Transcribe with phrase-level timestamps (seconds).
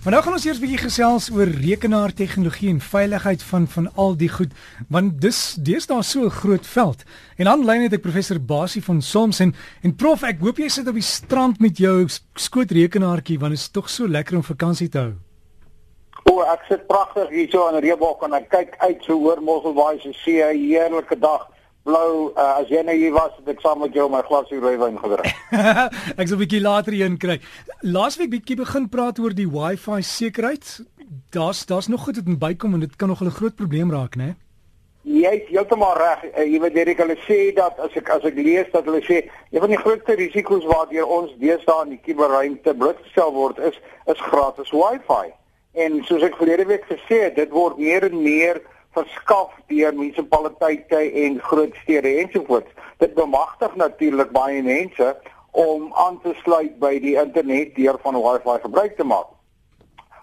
[0.00, 4.30] Vandag gaan ons eers 'n bietjie gesels oor rekenaartegnologie en veiligheid van van al die
[4.32, 4.52] goed,
[4.88, 7.04] want dis deesdae so 'n groot veld.
[7.36, 10.88] En aanlyn het ek professor Basie van Soms en en prof, ek hoop jy sit
[10.88, 14.98] op die strand met jou skootrekenaartjie want dit is tog so lekker om vakansie te
[14.98, 15.12] hou.
[16.24, 20.00] O, ek sit pragtig hier so die Reebok en ek kyk uit so oor Mosselbaai
[20.00, 21.46] se see, heerlike dag
[21.90, 24.98] blou uh, as jy nou hier was het ek saam met jou my glasie rooiwyn
[25.02, 25.32] gedrink.
[26.20, 27.40] ek sal 'n bietjie later een kry.
[27.82, 30.78] Laasweek bietjie begin praat oor die Wi-Fi sekerheid.
[31.34, 34.16] Daar's daar's nog goed wat moet bykom en dit kan nog 'n groot probleem raak,
[34.16, 34.36] né?
[35.02, 36.24] Jy is heeltemal reg.
[36.36, 39.26] Uh, jy weet Derek, hulle sê dat as ek as ek lees dat hulle sê
[39.50, 44.20] een van die grootste risiko's waardeur ons deesdae in die kuberruimte blootgestel word is is
[44.30, 45.32] gratis Wi-Fi.
[45.72, 48.60] En soos ek verlede week gesê het, dit word meer en meer
[48.96, 52.70] verskaf deur munisipaliteite en groot stede ensovoorts.
[52.98, 55.16] Dit bemagtig natuurlik baie mense
[55.50, 59.30] om aan te sluit by die internet deur van Wi-Fi gebruik te maak.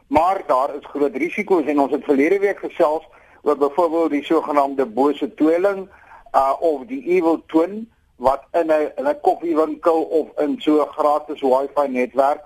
[0.07, 3.03] Maar daar is groot risiko's en ons het verlede week gesels
[3.41, 5.87] oor byvoorbeeld die sogenaamde bose tweeling
[6.35, 10.91] uh of die evil twin wat in 'n in 'n koffiewinkel of in so 'n
[10.97, 12.43] gratis Wi-Fi netwerk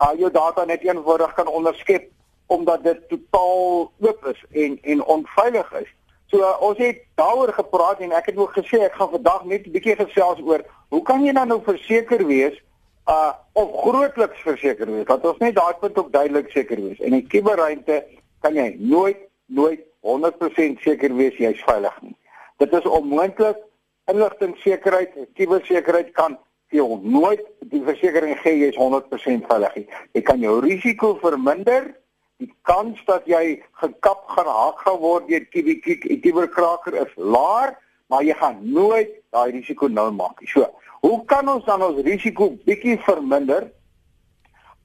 [0.00, 2.10] uh jou data net eenvoudig kan onderskep
[2.46, 5.90] omdat dit totaal oop is en en onveilig is.
[6.32, 9.66] So uh, ons het daaroor gepraat en ek het ook gesê ek gaan vandag net
[9.66, 12.56] 'n bietjie gesels oor hoe kan jy dan nou verseker wees
[13.08, 17.00] uh of grootliks verseker wees dat ons net daai punt ook duidelik seker wees.
[17.00, 18.04] En in kuberruimte
[18.40, 22.16] kan jy nooit nooit 100% seker wees jy's veilig nie.
[22.56, 23.58] Dit is onmoontlik.
[24.10, 26.38] Inligtingsekerheid kubersekerheid kan
[26.72, 29.86] jy nooit die versekering gee jy's 100% veilig nie.
[30.16, 31.92] Jy kan jou risiko verminder
[32.42, 37.76] die kans dat jy gekap gaan haak gaan word deur kibikiek en kiberkraker is laag,
[38.10, 40.50] maar jy gaan nooit daai risiko nou maak nie.
[40.50, 40.66] So,
[41.06, 43.70] hoe kan ons dan ons risiko bietjie verminder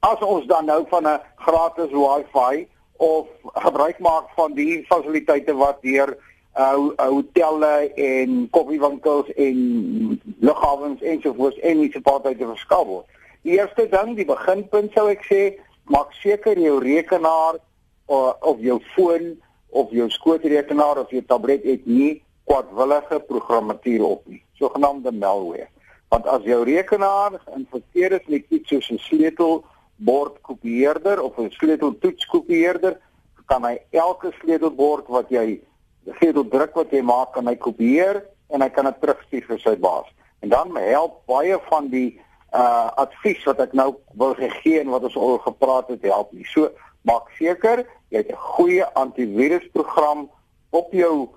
[0.06, 2.66] as ons dan nou van 'n gratis Wi-Fi
[2.98, 6.16] of gebruik maak van die fasiliteite wat deur
[6.58, 9.56] uh hotelle en koffiewinkels en
[10.40, 13.06] lughawens ensovoorts en munisipaliteite verskaf word.
[13.42, 15.42] Die eerste ding, die beginpunt sou ek sê,
[15.88, 17.54] maak seker jou rekenaar
[18.06, 24.26] of, of jou foon of jou skootrekenaar of jou tablet het nie kwadwillige programmatuur op
[24.26, 25.68] nie, sogenaamde malware.
[26.08, 32.98] Want as jou rekenaar geïnfekteer is met iets soos 'n sleutelbordkopieerder of 'n sleuteltoetskopieerder,
[33.46, 35.60] kan hy elke sleutelbord wat jy
[36.18, 40.06] sleuteldruk wat jy maak kan hy kopieer en hy kan dit terugstuur vir sy baas.
[40.40, 42.20] En dan help baie van die
[42.52, 46.46] uh advies wat ek nou wil gee en wat ons al gepraat het help nie.
[46.48, 46.70] So
[47.02, 50.30] maak seker jy het 'n goeie antivirusprogram
[50.70, 51.28] op jou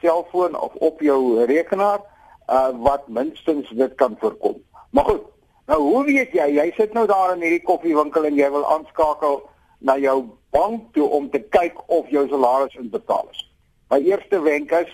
[0.00, 2.00] selfoon of op jou rekenaar
[2.48, 4.62] uh wat minstens dit kan voorkom.
[4.90, 5.22] Maar goed.
[5.66, 9.42] Nou hoe weet jy jy sit nou daar in hierdie koffiewinkel en jy wil aanskakel
[9.78, 13.42] na jou bank toe om te kyk of jou salaris inbetaal is.
[13.90, 14.90] My eerste wenk is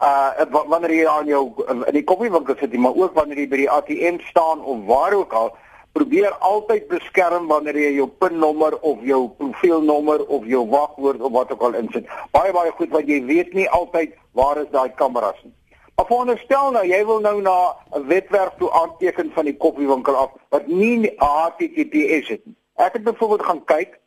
[0.00, 3.70] uh wanneer jy aan jou in die koffiewinkel sit maar ook wanneer jy by die
[3.70, 5.56] ATM staan of waar ook al
[5.92, 11.52] probeer altyd beskerm wanneer jy jou pinnommer of jou profielnommer of jou wagwoord of wat
[11.52, 12.06] ook al insit.
[12.30, 15.54] Baie baie goed want jy weet nie altyd waar is daai kameras nie.
[15.96, 20.30] Maar veronderstel nou jy wil nou na 'n webwerf toe aanteken van die koffiewinkel af
[20.48, 22.56] wat nie HTTPS het nie.
[22.76, 23.98] Ek het byvoorbeeld gaan kyk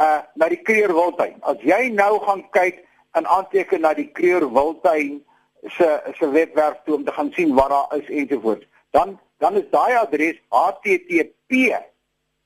[0.00, 1.36] uh na die Kreur Wildtuin.
[1.40, 5.22] As jy nou gaan kyk en aanteken na die Kreur Wildtuin
[5.68, 9.66] se se webwerf toe om te gaan sien wat daar is ensovoorts, dan dan is
[9.74, 11.50] daai adres http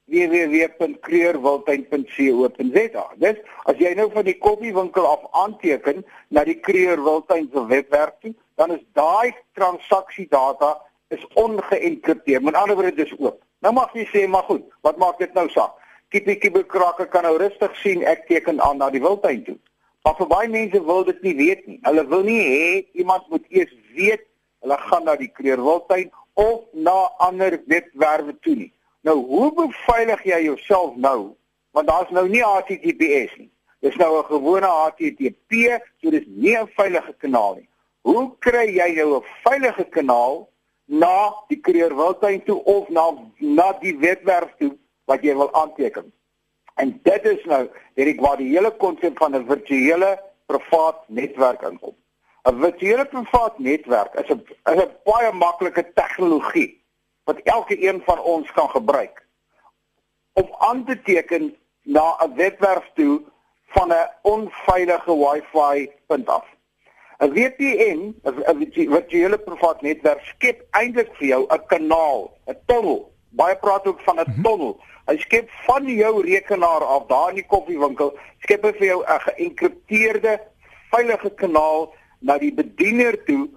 [0.07, 3.05] www.kreurwildtuin.co.za.
[3.23, 3.39] Dis
[3.71, 8.35] as jy nou van die koffiewinkel af aanteken na die Kreur Wildtuin se webwerf toe,
[8.55, 10.71] dan is daai transaksiedata
[11.15, 12.43] is ongeënkripteer.
[12.43, 13.43] Met ander woorde dis oop.
[13.65, 15.75] Nou mag jy sê, maar goed, wat maak dit nou saak?
[16.15, 19.59] Kiepie bekrake kan nou rustig sien ek teken aan na die wildtuin toe.
[20.07, 21.81] Maar vir baie mense wil dit nie weet nie.
[21.83, 24.23] Hulle wil nie hê iemand moet eers weet
[24.63, 28.73] hulle gaan na die kleurwildtuin of na ander webwerwe toe nie.
[29.01, 31.37] Nou hoe beveilig jy jouself nou?
[31.77, 33.51] Want daar's nou nie HTTPS nie.
[33.81, 37.69] Dis nou 'n gewone HTTP, so dis nie 'n veilige kanaal nie.
[38.03, 40.49] Hoe kry jy nou 'n veilige kanaal
[40.87, 46.13] na die kleurwildtuin toe of na na die webwerf toe wat jy wil aanteken.
[46.77, 51.95] En dit is nou hierdie waar die hele konsep van 'n virtuele privaat netwerk inkom.
[52.47, 56.71] 'n Virtuele privaat netwerk is 'n is 'n baie maklike tegnologie
[57.25, 59.27] wat elke een van ons kan gebruik
[60.33, 63.23] om aan te teken na 'n webwerf toe
[63.75, 66.47] van 'n onveilige Wi-Fi punt af.
[67.19, 73.13] 'n VPN, 'n virtuele privaat netwerk skep eintlik vir jou 'n kanaal, 'n tunnel.
[73.29, 74.73] Baie praat ook van 'n tunnel.
[74.73, 78.09] Mm -hmm Hy skep van jou rekenaar af daar in die koffiewinkel,
[78.43, 80.33] skep hy vir jou 'n geënkripteerde
[80.91, 83.49] veilige kanaal na die bediener toe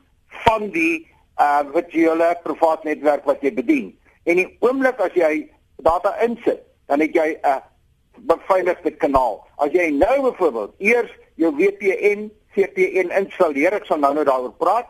[0.45, 1.07] van die
[1.39, 3.94] uh virtuele privaat netwerk wat jy bedien.
[4.25, 5.50] En die oomblik as jy
[5.83, 7.61] data insit, dan het jy 'n
[8.27, 9.47] beveiligde kanaal.
[9.57, 14.88] As jy nou byvoorbeeld eers jou VPN VPN installeer, ek sal nou nou daaroor praat,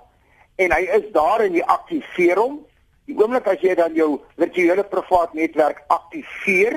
[0.56, 2.66] en hy is daar en jy aktiveer hom,
[3.10, 6.76] Die oomblik as jy dan jou virtuele privaat netwerk aktiveer,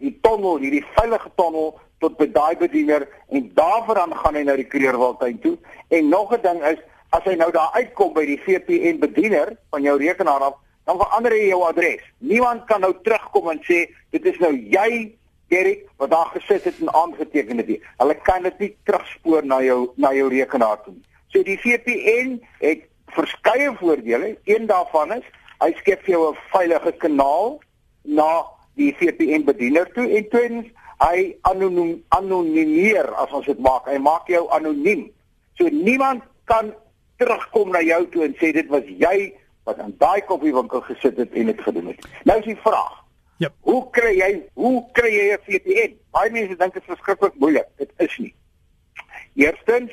[0.00, 1.68] die tonnel, hierdie veilige tonnel
[2.00, 3.04] tot by daai bediener
[3.36, 5.56] en daarvan gaan hy na die Kreurwiltuin toe.
[5.92, 9.82] En nog 'n ding is as hy nou daar uitkom by die VPN bediener van
[9.82, 10.54] jou rekenaar af,
[10.84, 12.00] dan verander hy jou adres.
[12.18, 15.12] Niemand kan nou terugkom en sê dit is nou jy
[15.50, 17.70] Derek wat daar gesit het en aangeteken het.
[17.98, 20.94] Hulle kan dit nie terugspoor na jou na jou rekenaar toe.
[21.34, 24.36] So die VPN het verskeie voordele.
[24.44, 25.26] Een daarvan is
[25.60, 27.58] hy skep vir jou 'n veilige kanaal
[28.02, 28.44] na
[28.74, 30.68] die VPN bediener toe en tweedens
[31.00, 33.88] hy anoniem anonimeer as ons dit maak.
[33.88, 35.10] Hy maak jou anoniem.
[35.58, 36.74] So niemand kan
[37.16, 39.32] terugkom na jou toe en sê dit was jy
[39.64, 42.06] wat aan daai koffiewinkel gesit het en dit gedoen het.
[42.24, 42.99] Nou is die vraag.
[43.40, 43.48] Ja.
[43.64, 45.96] Hoe kry jy hoe kry jy 'n VPN?
[46.12, 47.68] Baie mense dink dit is verskriklik moeilik.
[47.80, 48.34] Dit is nie.
[49.34, 49.92] Eerstens,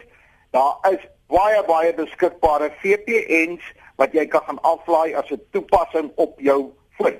[0.51, 0.99] daar is
[1.31, 3.63] baie baie beskikbare VPN's
[3.95, 7.15] wat jy kan gaan aflaai as 'n toepassing op jou foon.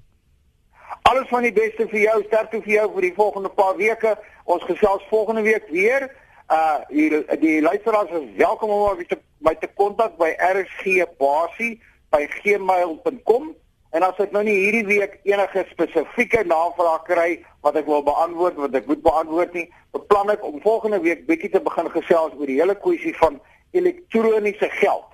[1.08, 4.10] Alles van die beste vir jou, sterkte vir jou vir die volgende paar weke.
[4.44, 6.12] Ons gesels volgende week weer.
[6.52, 13.44] Uh die, die luisteraars is welkom om my te my te kontak by rsgbasie@gmail.com.
[13.96, 18.60] En as ek nou nie hierdie week enige spesifieke navraag kry wat ek wil beantwoord
[18.60, 22.46] wat ek moet beantwoord nie, beplan ek om volgende week bietjie te begin gesels oor
[22.46, 23.40] die hele kwessie van
[23.72, 25.10] elektroniese geld.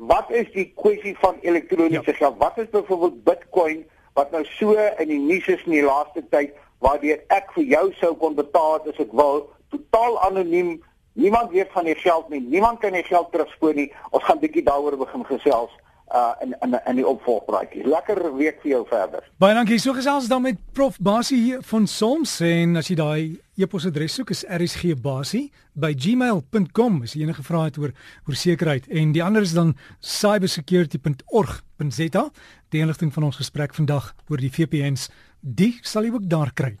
[0.00, 2.16] Wat is die kwessie van elektroniese ja.
[2.16, 2.38] geld?
[2.38, 6.54] Wat is byvoorbeeld Bitcoin wat nou so in die nuus is in die laaste tyd
[6.80, 10.78] waardeur ek vir jou sou kon betaal as ek wil, totaal anoniem.
[11.20, 12.40] Niemand weet van die geld nie.
[12.40, 13.90] Niemand kan die geld terugspoor nie.
[14.10, 15.76] Ons gaan bietjie daaroor begin gesels
[16.14, 17.84] uh in in in die opvolgpraatjie.
[17.86, 19.26] Lekker week vir jou verder.
[19.38, 19.78] Baie dankie.
[19.78, 23.22] So gesels dan met Prof Basie hier van Soms en as jy daai
[23.62, 27.92] e-posadres soek is rsgbasie@gmail.com as jy enige vrae het oor
[28.26, 32.30] oor sekerheid en die ander is dan cybersecurity.org.za.
[32.70, 36.78] Die inligting van ons gesprek vandag oor die VPN's, die sal jy ook daar kry.